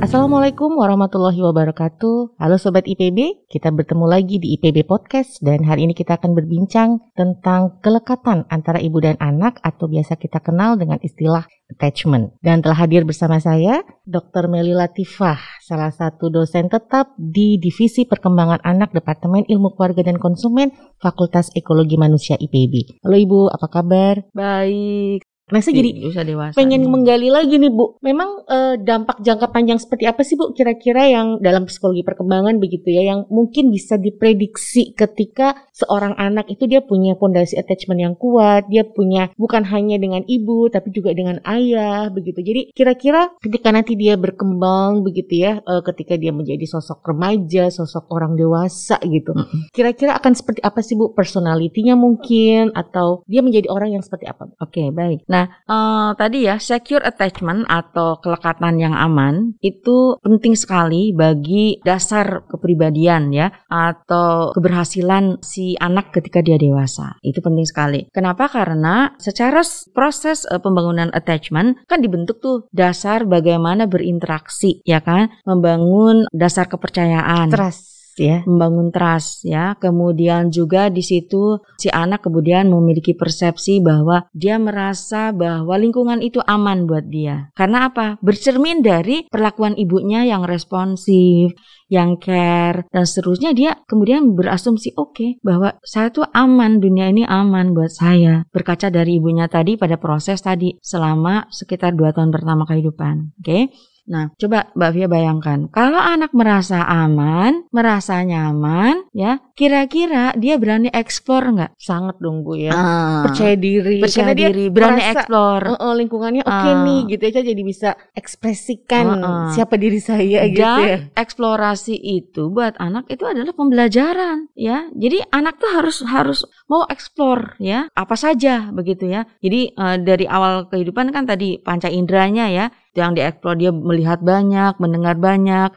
[0.00, 2.40] Assalamualaikum warahmatullahi wabarakatuh.
[2.40, 7.04] Halo Sobat IPB, kita bertemu lagi di IPB Podcast dan hari ini kita akan berbincang
[7.12, 12.32] tentang kelekatan antara ibu dan anak atau biasa kita kenal dengan istilah attachment.
[12.40, 14.48] Dan telah hadir bersama saya Dr.
[14.48, 20.72] Meli Latifah, salah satu dosen tetap di Divisi Perkembangan Anak Departemen Ilmu Keluarga dan Konsumen
[20.96, 23.04] Fakultas Ekologi Manusia IPB.
[23.04, 24.24] Halo Ibu, apa kabar?
[24.32, 25.29] Baik.
[25.50, 26.54] Nah, saya jadi usia dewasa.
[26.54, 27.98] pengen menggali lagi nih Bu.
[28.02, 32.90] Memang eh, dampak jangka panjang seperti apa sih Bu kira-kira yang dalam psikologi perkembangan begitu
[32.90, 38.70] ya yang mungkin bisa diprediksi ketika seorang anak itu dia punya fondasi attachment yang kuat,
[38.70, 42.40] dia punya bukan hanya dengan ibu tapi juga dengan ayah begitu.
[42.40, 48.06] Jadi kira-kira ketika nanti dia berkembang begitu ya, eh, ketika dia menjadi sosok remaja, sosok
[48.12, 49.32] orang dewasa gitu.
[49.74, 54.52] Kira-kira akan seperti apa sih Bu personalitinya mungkin atau dia menjadi orang yang seperti apa?
[54.60, 55.24] Oke, baik.
[55.30, 62.44] Nah, eh, tadi ya secure attachment atau kelekatan yang aman itu penting sekali bagi dasar
[62.48, 67.16] kepribadian ya atau keberhasilan si anak ketika dia dewasa.
[67.22, 68.00] Itu penting sekali.
[68.10, 68.48] Kenapa?
[68.50, 69.60] Karena secara
[69.92, 77.52] proses eh, pembangunan attachment kan dibentuk tuh dasar bagaimana berinteraksi ya kan, membangun dasar kepercayaan.
[77.52, 77.89] Trust
[78.20, 78.44] ya.
[78.44, 79.74] membangun trust ya.
[79.80, 86.44] Kemudian juga di situ si anak kemudian memiliki persepsi bahwa dia merasa bahwa lingkungan itu
[86.44, 87.48] aman buat dia.
[87.56, 88.20] Karena apa?
[88.20, 91.56] Bercermin dari perlakuan ibunya yang responsif,
[91.90, 97.74] yang care dan seterusnya dia kemudian berasumsi oke bahwa saya tuh aman, dunia ini aman
[97.74, 98.46] buat saya.
[98.54, 103.34] Berkaca dari ibunya tadi pada proses tadi selama sekitar dua tahun pertama kehidupan.
[103.42, 103.74] Oke.
[104.06, 110.88] Nah, coba Mbak Via bayangkan, kalau anak merasa aman, merasa nyaman, ya, kira-kira dia berani
[110.88, 111.70] eksplor nggak?
[111.76, 112.72] Sangat dong Bu ya.
[112.72, 114.00] Ah, Percaya diri.
[114.00, 115.60] percaya diri, berani eksplor.
[115.68, 116.82] "Oh, oh, lingkungannya oke Ah.
[116.82, 119.48] nih gitu aja jadi bisa ekspresikan Ah, ah.
[119.50, 120.98] siapa diri saya gitu Dan ya.
[121.14, 124.88] eksplorasi itu buat anak itu adalah pembelajaran, ya.
[124.90, 129.26] Jadi anak tuh harus harus mau eksplor, ya, apa saja begitu ya.
[129.38, 134.78] Jadi eh, dari awal kehidupan kan tadi panca inderanya ya, yang dieksplor dia melihat banyak,
[134.82, 135.70] mendengar banyak,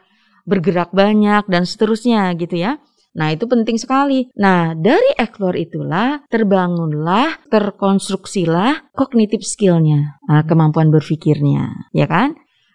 [0.44, 2.78] bergerak banyak dan seterusnya gitu ya.
[3.14, 4.26] Nah, itu penting sekali.
[4.34, 12.34] Nah, dari eksplor itulah terbangunlah, terkonstruksilah kognitif skillnya, nah, kemampuan berpikirnya, ya kan?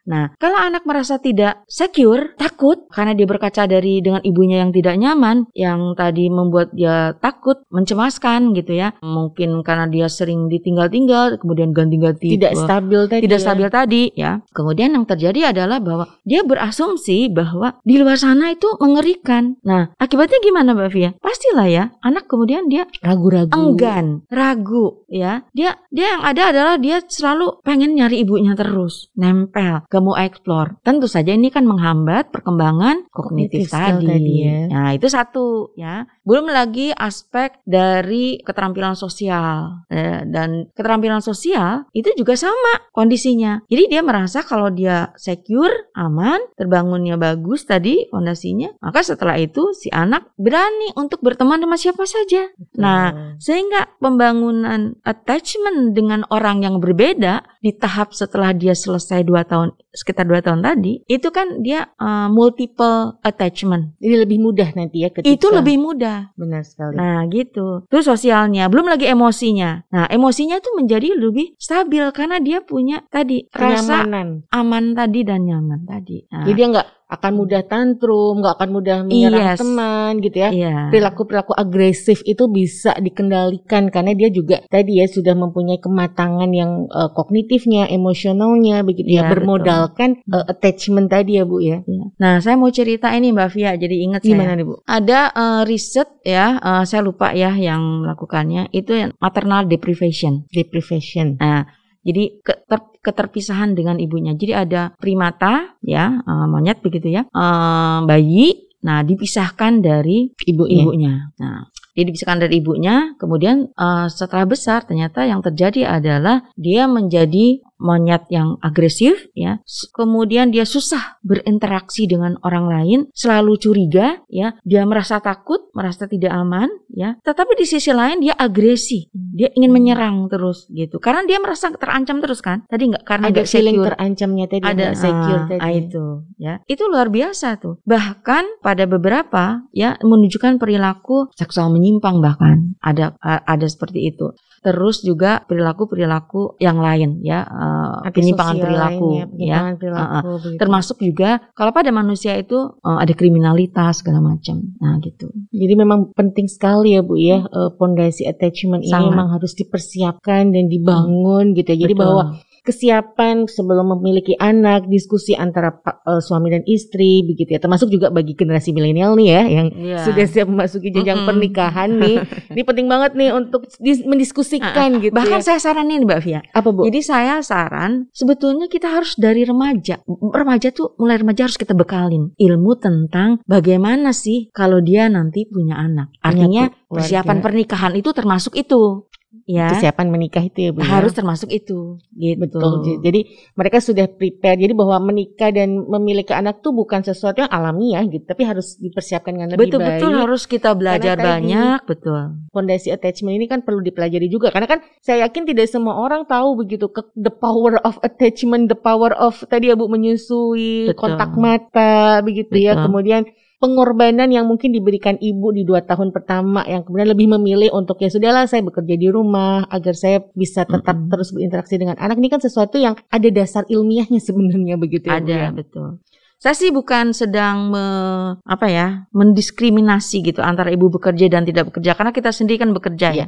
[0.10, 4.98] Nah, kalau anak merasa tidak secure, takut karena dia berkaca dari dengan ibunya yang tidak
[4.98, 8.98] nyaman, yang tadi membuat dia takut, mencemaskan gitu ya.
[9.06, 13.22] Mungkin karena dia sering ditinggal-tinggal, kemudian ganti-ganti Tidak eh, stabil tadi.
[13.30, 13.46] tidak ya.
[13.46, 14.32] stabil tadi ya.
[14.50, 19.62] Kemudian yang terjadi adalah bahwa dia berasumsi bahwa di luar sana itu mengerikan.
[19.62, 21.10] Nah, akibatnya gimana Mbak Via?
[21.22, 23.54] Pastilah ya, anak kemudian dia Ragu-ragu.
[23.54, 25.46] enggan, ragu ya.
[25.54, 30.80] Dia dia yang ada adalah dia selalu pengen nyari ibunya terus, nempel, gak mau explore.
[30.84, 34.06] Tentu saja ini kan menghambat perkembangan kognitif, Kognitif tadi.
[34.08, 34.60] tadi ya.
[34.72, 35.46] Nah, itu satu
[35.76, 36.08] ya.
[36.26, 39.86] Belum lagi aspek dari keterampilan sosial.
[39.90, 43.64] Eh, dan keterampilan sosial itu juga sama kondisinya.
[43.68, 49.90] Jadi dia merasa kalau dia secure, aman, terbangunnya bagus tadi fondasinya, maka setelah itu si
[49.90, 52.50] anak berani untuk berteman sama siapa saja.
[52.78, 59.76] Nah, sehingga pembangunan attachment dengan orang yang berbeda di tahap setelah dia selesai dua tahun
[59.90, 65.10] sekitar dua tahun tadi itu kan dia uh, multiple attachment Jadi lebih mudah nanti ya
[65.10, 65.30] ketika.
[65.34, 66.94] itu lebih mudah benar sekali.
[66.94, 72.62] nah gitu terus sosialnya belum lagi emosinya nah emosinya tuh menjadi lebih stabil karena dia
[72.62, 74.46] punya tadi rasa Kenyamanan.
[74.54, 78.98] aman tadi dan nyaman tadi nah, Jadi dia nggak akan mudah tantrum, nggak akan mudah
[79.02, 79.58] menyerang Yes.
[79.58, 80.50] teman gitu ya.
[80.54, 86.86] iya Perilaku-perilaku agresif itu bisa dikendalikan karena dia juga tadi ya sudah mempunyai kematangan yang
[86.86, 91.82] eh, kognitifnya, emosionalnya begitu ya, Iya, bermodalkan eh, attachment tadi ya Bu ya.
[91.82, 92.06] Iya.
[92.22, 94.30] Nah, saya mau cerita ini Mbak Via, jadi ingat saya.
[94.38, 94.76] Gimana nih Bu?
[94.86, 100.46] Ada eh, riset ya, eh, saya lupa ya yang melakukannya itu yang maternal deprivation.
[100.54, 101.42] Deprivation.
[101.42, 101.66] Nah,
[102.04, 104.36] jadi keter- keterpisahan dengan ibunya.
[104.36, 108.70] Jadi ada primata ya, eh, monyet begitu ya, eh, bayi.
[108.80, 110.84] Nah, dipisahkan dari Ibunya.
[110.88, 111.14] ibunya.
[111.36, 113.12] Nah, dia dipisahkan dari ibunya.
[113.20, 119.64] Kemudian eh, setelah besar ternyata yang terjadi adalah dia menjadi monyet yang agresif ya.
[119.96, 124.54] Kemudian dia susah berinteraksi dengan orang lain, selalu curiga ya.
[124.68, 127.16] Dia merasa takut, merasa tidak aman ya.
[127.24, 129.08] Tetapi di sisi lain dia agresi.
[129.16, 131.00] Dia ingin menyerang terus gitu.
[131.00, 132.68] Karena dia merasa terancam terus kan.
[132.68, 133.88] Tadi nggak karena ada feeling secure.
[133.96, 135.62] terancamnya tadi ada secure ah, tadi.
[135.64, 136.06] ah, itu
[136.36, 136.54] ya.
[136.68, 137.80] Itu luar biasa tuh.
[137.88, 144.36] Bahkan pada beberapa ya menunjukkan perilaku seksual menyimpang bahkan ada ada seperti itu.
[144.60, 149.60] Terus juga perilaku-perilaku yang lain ya, eh, penyimpangan perilaku lainnya, ya.
[149.80, 150.60] perilaku begitu.
[150.60, 154.60] Termasuk juga kalau pada manusia itu eh, ada kriminalitas segala macam.
[154.84, 155.32] Nah, gitu.
[155.56, 159.12] Jadi memang penting sekali ya Bu ya eh, pondasi attachment ini Sangat.
[159.16, 161.88] memang harus dipersiapkan dan dibangun gitu ya.
[161.88, 162.04] Jadi Betul.
[162.04, 162.24] bahwa
[162.70, 167.60] kesiapan sebelum memiliki anak, diskusi antara eh, suami dan istri begitu ya.
[167.60, 169.98] Termasuk juga bagi generasi milenial nih ya yang Iya.
[170.04, 171.30] sudah siap memasuki jenjang Mm-mm.
[171.30, 172.16] pernikahan nih.
[172.54, 175.46] Ini penting banget nih untuk dis- mendiskusikan gitu Bahkan ya.
[175.46, 176.40] saya saranin Mbak Via.
[176.52, 176.86] Apa Bu?
[176.86, 180.00] Jadi saya saran sebetulnya kita harus dari remaja.
[180.06, 185.76] Remaja tuh mulai remaja harus kita bekalin ilmu tentang bagaimana sih kalau dia nanti punya
[185.76, 186.14] anak.
[186.20, 189.09] Artinya persiapan pernikahan itu termasuk itu.
[189.46, 189.70] Ya.
[189.70, 190.82] Kesiapan menikah itu ya Bu.
[190.82, 190.90] ya?
[190.90, 192.02] Harus termasuk itu.
[192.14, 192.42] Gitu.
[192.42, 192.82] Betul.
[193.02, 194.58] Jadi mereka sudah prepare.
[194.58, 199.38] Jadi bahwa menikah dan memiliki anak tuh bukan sesuatu yang alamiah gitu, tapi harus dipersiapkan
[199.38, 199.92] dengan lebih betul baik.
[200.02, 202.22] betul harus kita belajar Karena tadi- banyak, betul.
[202.50, 206.58] Fondasi attachment ini kan perlu dipelajari juga karena kan saya yakin tidak semua orang tahu
[206.58, 210.98] begitu ke the power of attachment, the power of tadi ya Bu menyusui, Betul.
[210.98, 212.74] kontak mata begitu ya.
[212.74, 212.86] Betul.
[212.90, 213.22] Kemudian
[213.60, 218.08] pengorbanan yang mungkin diberikan ibu di dua tahun pertama yang kemudian lebih memilih untuk ya
[218.08, 221.12] sudahlah saya bekerja di rumah agar saya bisa tetap Mm-mm.
[221.12, 225.36] terus berinteraksi dengan anak ini kan sesuatu yang ada dasar ilmiahnya sebenarnya begitu ya Ada
[225.36, 225.50] ya.
[225.52, 226.00] betul.
[226.40, 232.00] Saya sih bukan sedang me- apa ya mendiskriminasi gitu antara ibu bekerja dan tidak bekerja
[232.00, 233.28] karena kita sendiri kan bekerja Iya.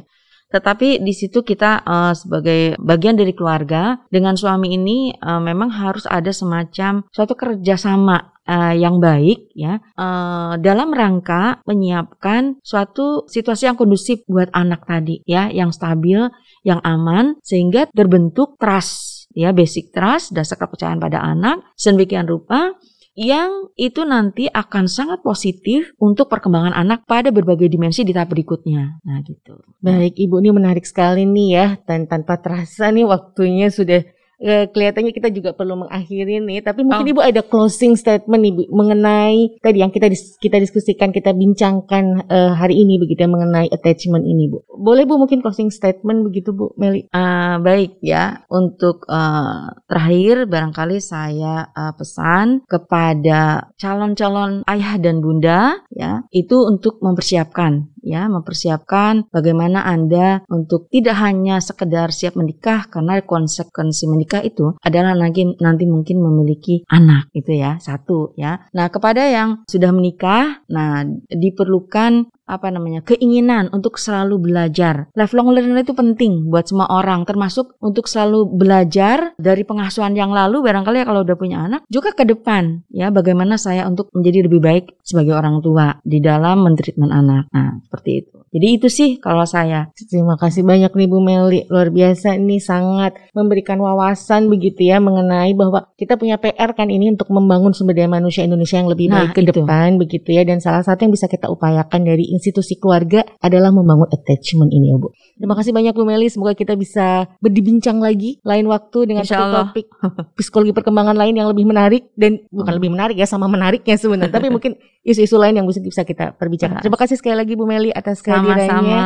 [0.52, 6.04] Tetapi di situ kita eh, sebagai bagian dari keluarga dengan suami ini eh, memang harus
[6.04, 9.80] ada semacam suatu kerjasama eh, yang baik ya.
[9.80, 16.28] Eh, dalam rangka menyiapkan suatu situasi yang kondusif buat anak tadi ya yang stabil,
[16.62, 22.76] yang aman sehingga terbentuk trust ya basic trust dasar kepercayaan pada anak sedemikian rupa
[23.12, 29.04] yang itu nanti akan sangat positif untuk perkembangan anak pada berbagai dimensi di tahap berikutnya.
[29.04, 29.60] Nah, gitu.
[29.84, 31.66] Baik, Ibu ini menarik sekali nih ya.
[31.84, 34.00] Dan tanpa terasa nih waktunya sudah
[34.42, 36.66] kelihatannya kita juga perlu mengakhiri nih.
[36.66, 37.10] Tapi mungkin Oh.
[37.14, 42.52] Ibu ada closing statement Ibu mengenai tadi yang kita dis- kita diskusikan, kita bincangkan eh,
[42.52, 44.64] hari ini begitu ya mengenai attachment ini, Bu.
[44.66, 47.06] Boleh Bu mungkin closing statement begitu, Bu Meli?
[47.06, 55.78] Eh, baik ya, untuk eh, terakhir barangkali saya eh, pesan kepada calon-calon ayah dan bunda
[55.92, 63.22] ya, itu untuk mempersiapkan ya, mempersiapkan bagaimana Anda untuk tidak hanya sekedar siap menikah karena
[63.22, 68.68] konsekuensi menikah itu adalah nanti nanti mungkin memiliki anak itu ya, satu ya.
[68.74, 75.08] Nah, kepada yang sudah menikah, nah diperlukan apa namanya keinginan untuk selalu belajar.
[75.16, 80.60] Lifelong learner itu penting buat semua orang, termasuk untuk selalu belajar dari pengasuhan yang lalu.
[80.60, 84.60] Barangkali ya kalau udah punya anak, juga ke depan ya bagaimana saya untuk menjadi lebih
[84.60, 87.48] baik sebagai orang tua di dalam mentreatment anak.
[87.48, 88.36] Nah seperti itu.
[88.52, 89.88] Jadi itu sih kalau saya.
[89.96, 91.64] Terima kasih banyak nih Bu Meli.
[91.72, 97.16] Luar biasa nih sangat memberikan wawasan begitu ya mengenai bahwa kita punya PR kan ini
[97.16, 99.56] untuk membangun sumber daya manusia Indonesia yang lebih Nah, baik ke itu.
[99.56, 104.10] depan begitu ya dan salah satu yang bisa kita upayakan dari institusi keluarga adalah membangun
[104.10, 105.14] attachment ini ya Bu.
[105.38, 106.26] Terima kasih banyak Bu Meli.
[106.26, 109.86] Semoga kita bisa berbincang lagi lain waktu dengan topik
[110.42, 114.50] psikologi perkembangan lain yang lebih menarik dan bukan lebih menarik ya sama menariknya sebenarnya tapi
[114.50, 114.74] mungkin
[115.06, 116.82] isu-isu lain yang bisa bisa kita perbicarakan.
[116.82, 118.98] Terima kasih sekali lagi Bu Meli atas kehadirannya.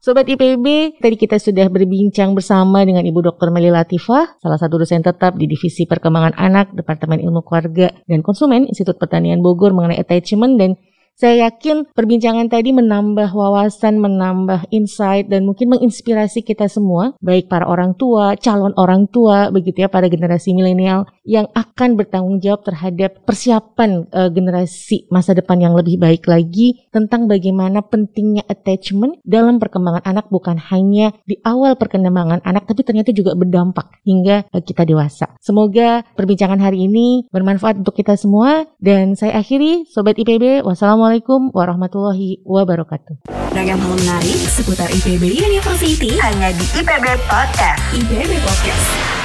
[0.00, 3.52] Sobat IPB, tadi kita sudah berbincang bersama dengan Ibu Dr.
[3.52, 8.64] Meli Latifah, salah satu dosen tetap di Divisi Perkembangan Anak, Departemen Ilmu Keluarga dan Konsumen,
[8.64, 10.80] Institut Pertanian Bogor mengenai attachment dan
[11.20, 17.68] saya yakin perbincangan tadi menambah wawasan, menambah insight dan mungkin menginspirasi kita semua, baik para
[17.68, 23.20] orang tua, calon orang tua, begitu ya, para generasi milenial yang akan bertanggung jawab terhadap
[23.28, 30.00] persiapan eh, generasi masa depan yang lebih baik lagi tentang bagaimana pentingnya attachment dalam perkembangan
[30.08, 35.36] anak bukan hanya di awal perkembangan anak tapi ternyata juga berdampak hingga eh, kita dewasa.
[35.44, 40.64] Semoga perbincangan hari ini bermanfaat untuk kita semua dan saya akhiri sobat IPB
[41.10, 43.26] wassalamualaikum warahmatullahi wabarakatuh.
[43.50, 47.82] Ragam hal menarik seputar IPB University hanya di IPB Podcast.
[47.98, 49.19] IPB Podcast.